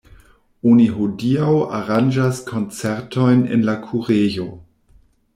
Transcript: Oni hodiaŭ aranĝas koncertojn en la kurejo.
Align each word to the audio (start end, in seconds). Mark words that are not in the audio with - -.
Oni 0.69 0.85
hodiaŭ 0.93 1.49
aranĝas 1.79 2.39
koncertojn 2.47 3.43
en 3.57 3.65
la 3.69 3.75
kurejo. 3.83 4.47